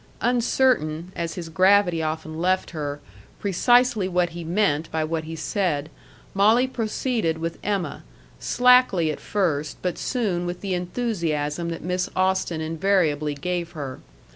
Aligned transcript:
Uncertain 0.21 1.11
as 1.15 1.35
his 1.35 1.47
gravity 1.47 2.01
often 2.01 2.39
left 2.41 2.71
her 2.71 2.99
precisely 3.39 4.07
what 4.07 4.31
he 4.31 4.43
meant 4.43 4.89
by 4.91 5.03
what 5.03 5.25
he 5.25 5.35
said, 5.35 5.91
Molly 6.33 6.65
proceeded 6.65 7.37
with 7.37 7.59
EMMA, 7.63 8.01
slackly 8.39 9.11
at 9.11 9.19
first, 9.19 9.77
but 9.83 9.99
soon 9.99 10.47
with 10.47 10.61
the 10.61 10.73
enthusiasm 10.73 11.69
that 11.69 11.83
Miss 11.83 12.09
Austen 12.15 12.61
invariably 12.61 13.35
gave 13.35 13.73
her. 13.73 13.99